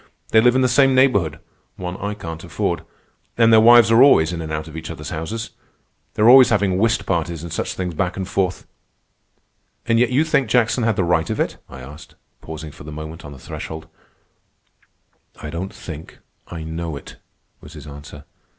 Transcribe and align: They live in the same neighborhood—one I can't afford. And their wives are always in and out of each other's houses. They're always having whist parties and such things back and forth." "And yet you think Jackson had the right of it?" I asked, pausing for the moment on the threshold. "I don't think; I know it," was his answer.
They 0.29 0.41
live 0.41 0.55
in 0.55 0.61
the 0.63 0.67
same 0.67 0.95
neighborhood—one 0.95 1.95
I 1.97 2.15
can't 2.15 2.43
afford. 2.43 2.81
And 3.37 3.53
their 3.53 3.61
wives 3.61 3.91
are 3.91 4.01
always 4.01 4.33
in 4.33 4.41
and 4.41 4.51
out 4.51 4.67
of 4.67 4.75
each 4.75 4.89
other's 4.89 5.11
houses. 5.11 5.51
They're 6.15 6.27
always 6.27 6.49
having 6.49 6.79
whist 6.79 7.05
parties 7.05 7.43
and 7.43 7.53
such 7.53 7.75
things 7.75 7.93
back 7.93 8.17
and 8.17 8.27
forth." 8.27 8.65
"And 9.85 9.99
yet 9.99 10.09
you 10.09 10.23
think 10.23 10.49
Jackson 10.49 10.85
had 10.85 10.95
the 10.95 11.03
right 11.03 11.29
of 11.29 11.39
it?" 11.39 11.57
I 11.69 11.81
asked, 11.81 12.15
pausing 12.41 12.71
for 12.71 12.83
the 12.83 12.91
moment 12.91 13.23
on 13.23 13.31
the 13.31 13.37
threshold. 13.37 13.85
"I 15.39 15.51
don't 15.51 15.71
think; 15.71 16.17
I 16.47 16.63
know 16.63 16.95
it," 16.95 17.17
was 17.61 17.73
his 17.73 17.85
answer. 17.85 18.25